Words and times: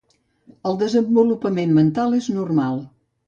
El 0.69 0.79
desenvolupament 0.83 1.75
mental 1.81 2.17
és 2.21 2.31
normal. 2.41 2.81